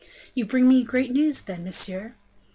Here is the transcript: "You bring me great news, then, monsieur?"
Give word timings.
"You 0.33 0.45
bring 0.47 0.67
me 0.67 0.83
great 0.83 1.11
news, 1.11 1.43
then, 1.43 1.63
monsieur?" 1.63 2.15